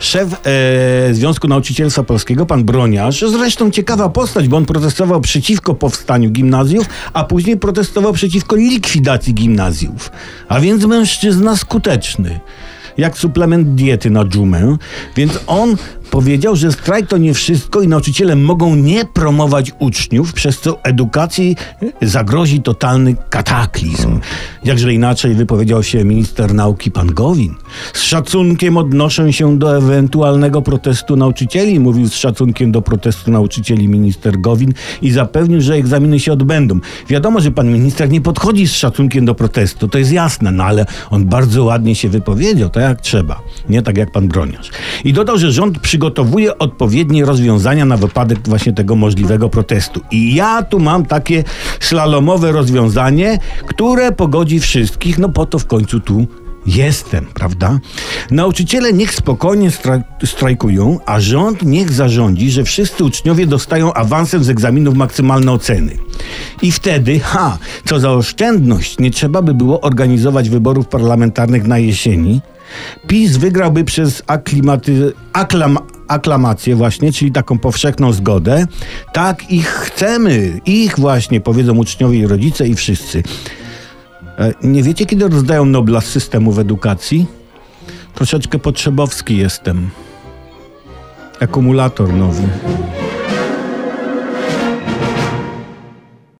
szef 0.00 0.46
e, 0.46 1.14
Związku 1.14 1.48
Nauczycielstwa 1.48 2.02
Polskiego, 2.02 2.46
pan 2.46 2.64
Broniarz, 2.64 3.24
zresztą 3.28 3.70
ciekawa 3.70 4.08
postać, 4.08 4.48
bo 4.48 4.56
on 4.56 4.66
protestował 4.66 5.20
przeciwko 5.20 5.74
powstaniu 5.74 6.30
gimnazjów, 6.30 6.86
a 7.12 7.24
później 7.24 7.56
protestował 7.56 8.12
przeciwko 8.12 8.56
likwidacji 8.56 9.34
gimnazjów. 9.34 10.10
A 10.48 10.60
więc 10.60 10.84
mężczyzna 10.84 11.56
skuteczny 11.56 12.40
jak 12.98 13.18
suplement 13.18 13.74
diety 13.74 14.10
na 14.10 14.24
dżumę, 14.24 14.76
więc 15.16 15.38
on 15.46 15.76
powiedział, 16.10 16.56
że 16.56 16.72
strajk 16.72 17.06
to 17.06 17.18
nie 17.18 17.34
wszystko 17.34 17.82
i 17.82 17.88
nauczyciele 17.88 18.36
mogą 18.36 18.76
nie 18.76 19.04
promować 19.04 19.72
uczniów, 19.78 20.32
przez 20.32 20.60
co 20.60 20.82
edukacji 20.82 21.56
zagrozi 22.02 22.62
totalny 22.62 23.16
kataklizm. 23.30 24.20
Jakże 24.64 24.94
inaczej 24.94 25.34
wypowiedział 25.34 25.82
się 25.82 26.04
minister 26.04 26.54
nauki 26.54 26.90
pan 26.90 27.06
Gowin. 27.06 27.54
Z 27.92 28.02
szacunkiem 28.02 28.76
odnoszę 28.76 29.32
się 29.32 29.58
do 29.58 29.76
ewentualnego 29.76 30.62
protestu 30.62 31.16
nauczycieli, 31.16 31.80
mówił 31.80 32.08
z 32.08 32.14
szacunkiem 32.14 32.72
do 32.72 32.82
protestu 32.82 33.30
nauczycieli 33.30 33.88
minister 33.88 34.40
Gowin 34.40 34.72
i 35.02 35.10
zapewnił, 35.10 35.60
że 35.60 35.74
egzaminy 35.74 36.20
się 36.20 36.32
odbędą. 36.32 36.80
Wiadomo, 37.08 37.40
że 37.40 37.50
pan 37.50 37.72
minister 37.72 38.10
nie 38.10 38.20
podchodzi 38.20 38.68
z 38.68 38.72
szacunkiem 38.72 39.24
do 39.24 39.34
protestu, 39.34 39.88
to 39.88 39.98
jest 39.98 40.12
jasne, 40.12 40.50
no 40.50 40.64
ale 40.64 40.86
on 41.10 41.26
bardzo 41.26 41.64
ładnie 41.64 41.94
się 41.94 42.08
wypowiedział, 42.08 42.70
tak 42.70 42.82
jak 42.82 43.00
trzeba, 43.00 43.42
nie 43.68 43.82
tak 43.82 43.98
jak 43.98 44.12
pan 44.12 44.28
broniarz. 44.28 44.70
I 45.04 45.12
dodał, 45.12 45.38
że 45.38 45.52
rząd 45.52 45.78
przygotowuje 46.00 46.58
odpowiednie 46.58 47.24
rozwiązania 47.24 47.84
na 47.84 47.96
wypadek 47.96 48.38
właśnie 48.48 48.72
tego 48.72 48.96
możliwego 48.96 49.48
protestu. 49.48 50.00
I 50.10 50.34
ja 50.34 50.62
tu 50.62 50.78
mam 50.78 51.06
takie 51.06 51.44
slalomowe 51.80 52.52
rozwiązanie, 52.52 53.38
które 53.66 54.12
pogodzi 54.12 54.60
wszystkich, 54.60 55.18
no 55.18 55.28
po 55.28 55.46
to 55.46 55.58
w 55.58 55.66
końcu 55.66 56.00
tu 56.00 56.26
jestem, 56.66 57.26
prawda? 57.34 57.78
Nauczyciele 58.30 58.92
niech 58.92 59.14
spokojnie 59.14 59.70
stra- 59.70 60.02
strajkują, 60.24 60.98
a 61.06 61.20
rząd 61.20 61.62
niech 61.62 61.92
zarządzi, 61.92 62.50
że 62.50 62.64
wszyscy 62.64 63.04
uczniowie 63.04 63.46
dostają 63.46 63.92
awansem 63.92 64.44
z 64.44 64.48
egzaminów 64.48 64.94
maksymalne 64.94 65.52
oceny. 65.52 65.96
I 66.62 66.72
wtedy, 66.72 67.20
ha, 67.20 67.58
co 67.84 68.00
za 68.00 68.12
oszczędność, 68.12 68.98
nie 68.98 69.10
trzeba 69.10 69.42
by 69.42 69.54
było 69.54 69.80
organizować 69.80 70.48
wyborów 70.48 70.86
parlamentarnych 70.86 71.66
na 71.66 71.78
jesieni. 71.78 72.40
PiS 73.06 73.36
wygrałby 73.36 73.84
przez 73.84 74.22
aklimaty, 74.26 75.12
aklam, 75.32 75.78
aklamację 76.08 76.76
właśnie, 76.76 77.12
czyli 77.12 77.32
taką 77.32 77.58
powszechną 77.58 78.12
zgodę. 78.12 78.66
Tak, 79.12 79.50
ich 79.50 79.66
chcemy. 79.68 80.60
Ich 80.66 80.98
właśnie, 80.98 81.40
powiedzą 81.40 81.76
uczniowie 81.76 82.18
i 82.18 82.26
rodzice 82.26 82.68
i 82.68 82.74
wszyscy. 82.74 83.22
E, 84.38 84.52
Nie 84.62 84.82
wiecie, 84.82 85.06
kiedy 85.06 85.28
rozdają 85.28 85.64
Nobla 85.64 86.00
z 86.00 86.06
systemów 86.06 86.58
edukacji? 86.58 87.26
Troszeczkę 88.14 88.58
potrzebowski 88.58 89.36
jestem. 89.36 89.90
Akumulator 91.40 92.14
nowy. 92.14 92.42